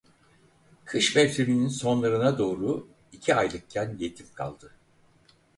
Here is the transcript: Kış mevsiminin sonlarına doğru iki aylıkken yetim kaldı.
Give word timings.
Kış 0.85 1.15
mevsiminin 1.15 1.67
sonlarına 1.67 2.37
doğru 2.37 2.87
iki 3.11 3.35
aylıkken 3.35 3.95
yetim 3.99 4.27
kaldı. 4.33 4.71